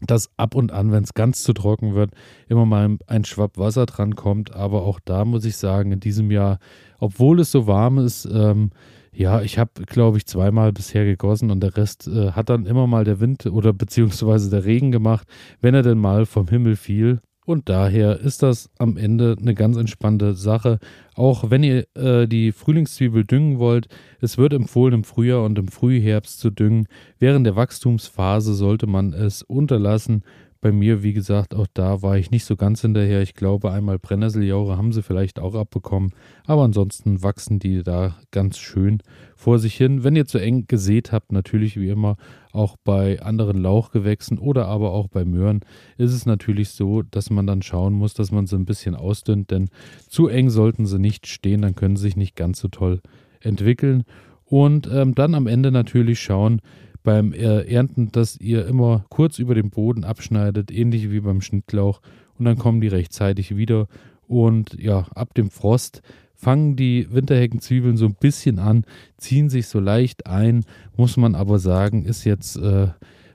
dass 0.00 0.30
ab 0.36 0.54
und 0.54 0.72
an, 0.72 0.92
wenn 0.92 1.04
es 1.04 1.14
ganz 1.14 1.42
zu 1.42 1.52
trocken 1.52 1.94
wird, 1.94 2.12
immer 2.48 2.66
mal 2.66 2.98
ein 3.06 3.24
Schwapp 3.24 3.58
Wasser 3.58 3.86
dran 3.86 4.14
kommt. 4.14 4.54
Aber 4.54 4.82
auch 4.82 5.00
da 5.04 5.24
muss 5.24 5.44
ich 5.44 5.56
sagen, 5.56 5.92
in 5.92 6.00
diesem 6.00 6.30
Jahr, 6.30 6.58
obwohl 6.98 7.40
es 7.40 7.50
so 7.50 7.66
warm 7.66 7.98
ist, 7.98 8.28
ähm, 8.32 8.70
ja, 9.12 9.42
ich 9.42 9.58
habe, 9.58 9.70
glaube 9.86 10.18
ich, 10.18 10.26
zweimal 10.26 10.72
bisher 10.72 11.04
gegossen 11.04 11.50
und 11.50 11.60
der 11.60 11.76
Rest 11.76 12.06
äh, 12.06 12.32
hat 12.32 12.50
dann 12.50 12.66
immer 12.66 12.86
mal 12.86 13.02
der 13.02 13.18
Wind 13.18 13.46
oder 13.46 13.72
beziehungsweise 13.72 14.48
der 14.48 14.64
Regen 14.64 14.92
gemacht, 14.92 15.26
wenn 15.60 15.74
er 15.74 15.82
denn 15.82 15.98
mal 15.98 16.24
vom 16.24 16.46
Himmel 16.46 16.76
fiel. 16.76 17.20
Und 17.48 17.70
daher 17.70 18.20
ist 18.20 18.42
das 18.42 18.68
am 18.76 18.98
Ende 18.98 19.34
eine 19.40 19.54
ganz 19.54 19.78
entspannte 19.78 20.34
Sache. 20.34 20.78
Auch 21.14 21.50
wenn 21.50 21.62
ihr 21.62 21.86
äh, 21.96 22.28
die 22.28 22.52
Frühlingszwiebel 22.52 23.24
düngen 23.24 23.58
wollt, 23.58 23.88
es 24.20 24.36
wird 24.36 24.52
empfohlen, 24.52 24.92
im 24.92 25.04
Frühjahr 25.04 25.42
und 25.42 25.58
im 25.58 25.68
Frühherbst 25.68 26.40
zu 26.40 26.50
düngen. 26.50 26.88
Während 27.18 27.46
der 27.46 27.56
Wachstumsphase 27.56 28.52
sollte 28.52 28.86
man 28.86 29.14
es 29.14 29.40
unterlassen. 29.40 30.24
Bei 30.60 30.72
mir, 30.72 31.04
wie 31.04 31.12
gesagt, 31.12 31.54
auch 31.54 31.68
da 31.72 32.02
war 32.02 32.18
ich 32.18 32.32
nicht 32.32 32.44
so 32.44 32.56
ganz 32.56 32.80
hinterher. 32.80 33.22
Ich 33.22 33.34
glaube, 33.34 33.70
einmal 33.70 34.00
Brennnesseljaure 34.00 34.76
haben 34.76 34.92
sie 34.92 35.04
vielleicht 35.04 35.38
auch 35.38 35.54
abbekommen. 35.54 36.10
Aber 36.46 36.64
ansonsten 36.64 37.22
wachsen 37.22 37.60
die 37.60 37.84
da 37.84 38.16
ganz 38.32 38.58
schön 38.58 39.00
vor 39.36 39.60
sich 39.60 39.76
hin. 39.76 40.02
Wenn 40.02 40.16
ihr 40.16 40.26
zu 40.26 40.38
eng 40.38 40.66
gesät 40.66 41.12
habt, 41.12 41.30
natürlich 41.30 41.78
wie 41.78 41.90
immer 41.90 42.16
auch 42.50 42.76
bei 42.82 43.22
anderen 43.22 43.58
Lauchgewächsen 43.58 44.36
oder 44.36 44.66
aber 44.66 44.90
auch 44.90 45.06
bei 45.06 45.24
Möhren, 45.24 45.60
ist 45.96 46.12
es 46.12 46.26
natürlich 46.26 46.70
so, 46.70 47.02
dass 47.02 47.30
man 47.30 47.46
dann 47.46 47.62
schauen 47.62 47.92
muss, 47.92 48.14
dass 48.14 48.32
man 48.32 48.46
sie 48.46 48.56
ein 48.56 48.64
bisschen 48.64 48.96
ausdünnt. 48.96 49.52
Denn 49.52 49.68
zu 50.08 50.26
eng 50.26 50.50
sollten 50.50 50.86
sie 50.86 50.98
nicht 50.98 51.28
stehen, 51.28 51.62
dann 51.62 51.76
können 51.76 51.94
sie 51.94 52.02
sich 52.02 52.16
nicht 52.16 52.34
ganz 52.34 52.58
so 52.58 52.66
toll 52.66 53.00
entwickeln. 53.40 54.02
Und 54.44 54.88
ähm, 54.90 55.14
dann 55.14 55.34
am 55.36 55.46
Ende 55.46 55.70
natürlich 55.70 56.20
schauen, 56.20 56.60
beim 57.08 57.32
äh, 57.32 57.62
Ernten, 57.62 58.12
dass 58.12 58.36
ihr 58.36 58.66
immer 58.66 59.06
kurz 59.08 59.38
über 59.38 59.54
den 59.54 59.70
Boden 59.70 60.04
abschneidet, 60.04 60.70
ähnlich 60.70 61.10
wie 61.10 61.20
beim 61.20 61.40
Schnittlauch. 61.40 62.02
Und 62.38 62.44
dann 62.44 62.58
kommen 62.58 62.82
die 62.82 62.88
rechtzeitig 62.88 63.56
wieder. 63.56 63.86
Und 64.26 64.78
ja, 64.78 65.06
ab 65.14 65.32
dem 65.32 65.48
Frost 65.48 66.02
fangen 66.34 66.76
die 66.76 67.10
Winterheckenzwiebeln 67.10 67.96
so 67.96 68.04
ein 68.04 68.14
bisschen 68.14 68.58
an, 68.58 68.84
ziehen 69.16 69.48
sich 69.48 69.68
so 69.68 69.80
leicht 69.80 70.26
ein, 70.26 70.66
muss 70.98 71.16
man 71.16 71.34
aber 71.34 71.58
sagen, 71.58 72.04
ist 72.04 72.24
jetzt 72.24 72.58
äh, 72.58 72.88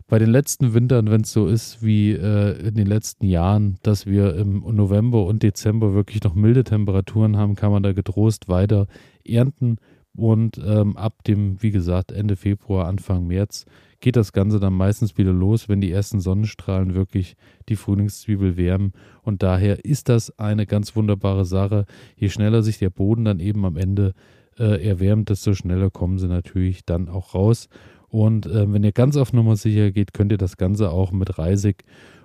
bei 0.08 0.20
den 0.20 0.30
letzten 0.30 0.76
Wintern, 0.76 1.10
wenn 1.10 1.22
es 1.22 1.34
so 1.34 1.48
ist 1.48 1.84
wie 1.84 2.12
äh, 2.12 2.68
in 2.68 2.76
den 2.76 2.86
letzten 2.86 3.26
Jahren, 3.26 3.78
dass 3.82 4.06
wir 4.06 4.36
im 4.36 4.60
November 4.60 5.26
und 5.26 5.42
Dezember 5.42 5.96
wirklich 5.96 6.24
noch 6.24 6.36
milde 6.36 6.64
Temperaturen 6.64 7.38
haben, 7.38 7.56
kann 7.56 7.72
man 7.72 7.82
da 7.82 7.92
getrost 7.94 8.50
weiter 8.50 8.86
ernten. 9.26 9.78
Und 10.16 10.62
ähm, 10.64 10.96
ab 10.96 11.24
dem, 11.24 11.62
wie 11.62 11.72
gesagt, 11.72 12.12
Ende 12.12 12.36
Februar, 12.36 12.88
Anfang 12.88 13.26
März 13.26 13.66
geht 14.00 14.16
das 14.16 14.34
Ganze 14.34 14.60
dann 14.60 14.74
meistens 14.74 15.18
wieder 15.18 15.32
los, 15.32 15.70
wenn 15.70 15.82
die 15.82 15.92
ersten 15.92 16.20
Sonnenstrahlen 16.20 16.94
wirklich 16.94 17.36
die 17.70 17.76
Frühlingszwiebel 17.76 18.58
wärmen. 18.58 18.94
Und 19.24 19.42
daher 19.42 19.86
ist 19.86 20.10
das 20.10 20.38
eine 20.38 20.66
ganz 20.66 20.96
wunderbare 20.96 21.46
Sache. 21.46 21.86
Je 22.16 22.30
schneller 22.30 22.62
sich 22.62 22.78
der 22.78 22.90
Boden 22.90 23.26
dann 23.26 23.40
eben 23.40 23.66
am 23.66 23.78
Ende 23.78 24.14
äh, 24.60 24.86
erwärmt, 24.86 25.30
desto 25.30 25.54
schneller 25.54 25.90
kommen 25.90 26.20
sie 26.20 26.28
natürlich 26.28 26.86
dann 26.86 27.10
auch 27.10 27.34
raus. 27.34 27.70
Und 28.10 28.46
äh, 28.46 28.72
wenn 28.72 28.84
ihr 28.84 28.92
ganz 28.92 29.18
auf 29.18 29.34
Nummer 29.34 29.56
sicher 29.56 29.92
geht, 29.92 30.14
könnt 30.14 30.32
ihr 30.32 30.38
das 30.38 30.58
Ganze 30.58 30.92
auch 30.92 31.12
mit 31.12 31.40
Reisig 31.40 31.84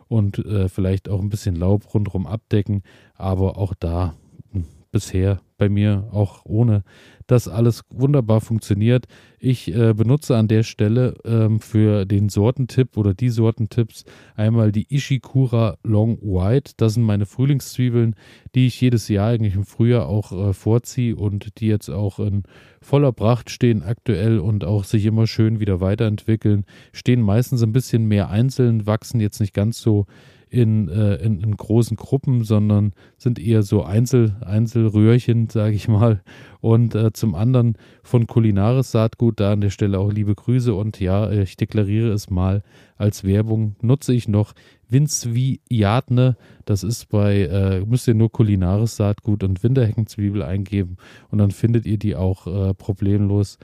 und 0.09 0.39
äh, 0.39 0.69
vielleicht 0.69 1.09
auch 1.09 1.21
ein 1.21 1.31
bisschen 1.31 1.57
Laub 1.57 1.95
rundherum 1.95 2.27
abdecken. 2.27 2.83
Aber 3.15 3.57
auch 3.57 3.73
da 3.73 4.15
hm, 4.53 4.65
bisher 4.91 5.41
bei 5.59 5.69
mir 5.69 6.09
auch 6.13 6.41
ohne 6.45 6.83
das 7.27 7.47
alles 7.47 7.85
wunderbar 7.91 8.41
funktioniert. 8.41 9.07
Ich 9.39 9.73
äh, 9.75 9.93
benutze 9.93 10.35
an 10.37 10.49
der 10.49 10.63
Stelle 10.63 11.15
ähm, 11.25 11.61
für 11.61 12.07
den 12.07 12.31
Sortentipp 12.31 12.97
oder 12.97 13.13
die 13.13 13.29
Sortentipps 13.29 14.05
einmal 14.35 14.73
die 14.73 14.87
Ishikura 14.89 15.77
Long 15.83 16.19
White. 16.23 16.73
Das 16.79 16.95
sind 16.95 17.03
meine 17.03 17.27
Frühlingszwiebeln, 17.27 18.17
die 18.55 18.67
ich 18.67 18.81
jedes 18.81 19.09
Jahr 19.09 19.29
eigentlich 19.29 19.57
im 19.57 19.67
Frühjahr 19.67 20.07
auch 20.09 20.33
äh, 20.33 20.55
vorziehe 20.55 21.17
und 21.17 21.61
die 21.61 21.67
jetzt 21.67 21.91
auch 21.91 22.19
in 22.19 22.45
voller 22.81 23.13
Pracht 23.13 23.51
stehen 23.51 23.83
aktuell 23.83 24.39
und 24.39 24.65
auch 24.65 24.85
sich 24.85 25.05
immer 25.05 25.27
schön 25.27 25.61
wieder 25.61 25.81
weiterentwickeln. 25.81 26.65
Stehen 26.93 27.21
meistens 27.21 27.63
ein 27.63 27.73
bisschen 27.73 28.07
mehr 28.07 28.31
einzeln, 28.31 28.87
wachsen 28.87 29.21
jetzt 29.21 29.41
nicht 29.41 29.53
ganz 29.53 29.83
so 29.83 30.07
in, 30.51 30.89
äh, 30.89 31.17
in, 31.17 31.41
in, 31.41 31.57
großen 31.57 31.97
Gruppen, 31.97 32.45
sondern 32.45 32.93
sind 33.17 33.39
eher 33.39 33.63
so 33.63 33.83
Einzel, 33.83 34.37
Einzelröhrchen, 34.41 35.49
sage 35.51 35.75
ich 35.75 35.89
mal. 35.89 36.23
Und 36.61 36.95
äh, 36.95 37.13
zum 37.13 37.35
anderen 37.35 37.77
von 38.03 38.27
Kulinaris 38.27 38.91
Saatgut, 38.91 39.41
da 39.41 39.53
an 39.53 39.61
der 39.61 39.71
Stelle 39.71 39.99
auch 39.99 40.13
liebe 40.13 40.35
Grüße. 40.35 40.75
Und 40.75 41.01
ja, 41.01 41.31
ich 41.31 41.57
deklariere 41.57 42.11
es 42.11 42.31
mal 42.31 42.63
als 42.97 43.25
Werbung, 43.25 43.77
nutze 43.81 44.13
ich 44.13 44.29
noch 44.29 44.55
Winzviatne. 44.89 46.37
Das 46.65 46.83
ist 46.83 47.09
bei, 47.09 47.43
äh, 47.43 47.81
müsst 47.85 48.09
ihr 48.09 48.15
nur 48.15 48.33
Kulinaris 48.33 48.97
Saatgut 48.97 49.45
und 49.45 49.63
Winterheckenzwiebel 49.63 50.43
eingeben 50.43 50.97
und 51.31 51.39
dann 51.39 51.51
findet 51.51 51.87
ihr 51.87 51.99
die 51.99 52.17
auch 52.17 52.47
äh, 52.47 52.75
problemlos. 52.75 53.59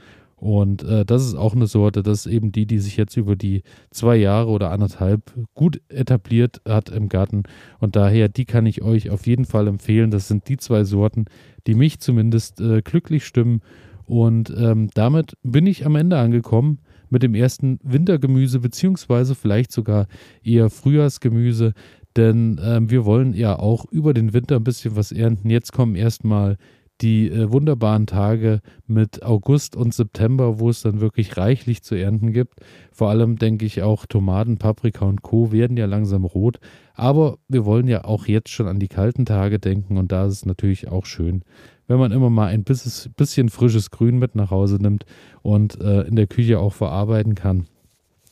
Und 0.45 0.83
äh, 0.83 1.05
das 1.05 1.25
ist 1.25 1.33
auch 1.33 1.55
eine 1.55 1.65
Sorte, 1.65 2.03
das 2.03 2.27
ist 2.27 2.31
eben 2.31 2.51
die, 2.51 2.67
die 2.67 2.77
sich 2.77 2.97
jetzt 2.97 3.17
über 3.17 3.35
die 3.35 3.63
zwei 3.89 4.15
Jahre 4.15 4.51
oder 4.51 4.69
anderthalb 4.69 5.33
gut 5.55 5.81
etabliert 5.89 6.61
hat 6.69 6.89
im 6.89 7.09
Garten. 7.09 7.45
Und 7.79 7.95
daher, 7.95 8.29
die 8.29 8.45
kann 8.45 8.67
ich 8.67 8.83
euch 8.83 9.09
auf 9.09 9.25
jeden 9.25 9.45
Fall 9.45 9.67
empfehlen. 9.67 10.11
Das 10.11 10.27
sind 10.27 10.47
die 10.47 10.57
zwei 10.57 10.83
Sorten, 10.83 11.25
die 11.65 11.73
mich 11.73 11.99
zumindest 11.99 12.61
äh, 12.61 12.83
glücklich 12.83 13.25
stimmen. 13.25 13.61
Und 14.05 14.53
ähm, 14.55 14.91
damit 14.93 15.35
bin 15.41 15.65
ich 15.65 15.83
am 15.83 15.95
Ende 15.95 16.19
angekommen 16.19 16.77
mit 17.09 17.23
dem 17.23 17.33
ersten 17.33 17.79
Wintergemüse, 17.81 18.59
beziehungsweise 18.59 19.33
vielleicht 19.33 19.71
sogar 19.71 20.05
eher 20.43 20.69
Frühjahrsgemüse. 20.69 21.73
Denn 22.15 22.61
ähm, 22.63 22.91
wir 22.91 23.03
wollen 23.03 23.33
ja 23.33 23.57
auch 23.57 23.85
über 23.85 24.13
den 24.13 24.31
Winter 24.33 24.57
ein 24.57 24.63
bisschen 24.63 24.95
was 24.95 25.11
ernten. 25.11 25.49
Jetzt 25.49 25.73
kommen 25.73 25.95
erstmal 25.95 26.57
die 27.01 27.29
äh, 27.29 27.51
wunderbaren 27.51 28.07
Tage 28.07 28.61
mit 28.87 29.23
August 29.23 29.75
und 29.75 29.93
September, 29.93 30.59
wo 30.59 30.69
es 30.69 30.81
dann 30.81 31.01
wirklich 31.01 31.37
reichlich 31.37 31.83
zu 31.83 31.95
ernten 31.95 32.31
gibt. 32.31 32.59
Vor 32.91 33.09
allem 33.09 33.37
denke 33.37 33.65
ich 33.65 33.83
auch 33.83 34.05
Tomaten, 34.05 34.57
Paprika 34.57 35.05
und 35.05 35.21
Co. 35.21 35.51
werden 35.51 35.77
ja 35.77 35.85
langsam 35.85 36.23
rot. 36.23 36.59
Aber 36.93 37.37
wir 37.47 37.65
wollen 37.65 37.87
ja 37.87 38.05
auch 38.05 38.27
jetzt 38.27 38.49
schon 38.49 38.67
an 38.67 38.79
die 38.79 38.87
kalten 38.87 39.25
Tage 39.25 39.59
denken 39.59 39.97
und 39.97 40.11
da 40.11 40.25
ist 40.25 40.33
es 40.33 40.45
natürlich 40.45 40.87
auch 40.87 41.05
schön, 41.05 41.43
wenn 41.87 41.99
man 41.99 42.13
immer 42.13 42.29
mal 42.29 42.47
ein 42.47 42.63
bisschen 42.63 43.49
frisches 43.49 43.91
Grün 43.91 44.17
mit 44.17 44.35
nach 44.35 44.51
Hause 44.51 44.77
nimmt 44.77 45.05
und 45.41 45.79
äh, 45.81 46.03
in 46.03 46.15
der 46.15 46.27
Küche 46.27 46.59
auch 46.59 46.73
verarbeiten 46.73 47.35
kann. 47.35 47.67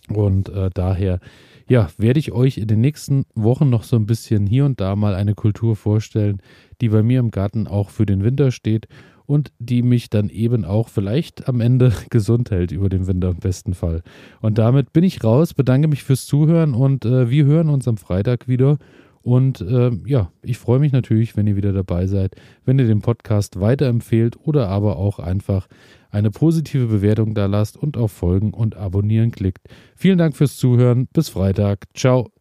Und 0.10 0.50
äh, 0.50 0.70
daher 0.74 1.20
ja, 1.74 1.90
werde 1.98 2.20
ich 2.20 2.32
euch 2.32 2.60
in 2.60 2.68
den 2.68 2.82
nächsten 2.82 3.26
Wochen 3.34 3.72
noch 3.72 3.82
so 3.82 3.96
ein 3.96 4.06
bisschen 4.06 4.46
hier 4.46 4.64
und 4.64 4.80
da 4.80 4.96
mal 4.96 5.16
eine 5.16 5.34
Kultur 5.34 5.76
vorstellen, 5.76 6.40
die 6.82 6.90
bei 6.90 7.02
mir 7.02 7.20
im 7.20 7.32
Garten 7.32 7.66
auch 7.66 7.90
für 7.90 8.06
den 8.06 8.24
Winter 8.24 8.52
steht 8.52 8.88
und 9.26 9.52
die 9.58 9.82
mich 9.82 10.12
dann 10.12 10.30
eben 10.30 10.66
auch 10.66 10.88
vielleicht 10.88 11.50
am 11.50 11.62
Ende 11.62 11.92
gesund 12.12 12.52
hält 12.52 12.72
über 12.72 12.90
den 12.90 13.08
Winter 13.08 13.30
im 13.30 13.40
besten 13.40 13.74
Fall. 13.74 14.04
Und 14.40 14.60
damit 14.60 14.94
bin 14.94 15.04
ich 15.04 15.24
raus, 15.24 15.56
bedanke 15.56 15.88
mich 15.88 16.04
fürs 16.04 16.28
Zuhören 16.28 16.76
und 16.76 17.06
äh, 17.06 17.32
wir 17.32 17.46
hören 17.46 17.70
uns 17.70 17.88
am 17.88 17.98
Freitag 17.98 18.48
wieder. 18.48 18.78
Und 19.24 19.62
äh, 19.62 19.92
ja, 20.06 20.32
ich 20.42 20.58
freue 20.58 20.80
mich 20.80 20.92
natürlich, 20.92 21.38
wenn 21.38 21.48
ihr 21.48 21.56
wieder 21.56 21.72
dabei 21.72 22.08
seid, 22.08 22.36
wenn 22.66 22.78
ihr 22.78 22.88
den 22.88 23.02
Podcast 23.02 23.60
weiterempfehlt 23.60 24.38
oder 24.44 24.68
aber 24.68 24.98
auch 24.98 25.18
einfach 25.18 25.68
eine 26.12 26.30
positive 26.30 26.88
Bewertung 26.88 27.34
da 27.34 27.46
lasst 27.46 27.78
und 27.78 27.98
auf 27.98 28.12
Folgen 28.12 28.54
und 28.54 28.76
Abonnieren 28.76 29.32
klickt. 29.32 29.68
Vielen 29.96 30.18
Dank 30.18 30.36
fürs 30.36 30.58
Zuhören. 30.58 31.08
Bis 31.14 31.30
Freitag. 31.30 31.86
Ciao. 31.96 32.33